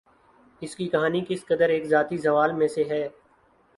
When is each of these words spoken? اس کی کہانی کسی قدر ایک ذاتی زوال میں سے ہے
اس 0.61 0.75
کی 0.75 0.87
کہانی 0.87 1.21
کسی 1.21 1.45
قدر 1.47 1.69
ایک 1.69 1.85
ذاتی 1.85 2.17
زوال 2.17 2.53
میں 2.53 2.67
سے 2.67 2.83
ہے 2.83 3.07